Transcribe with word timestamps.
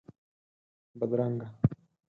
بدرنګه 0.99 1.47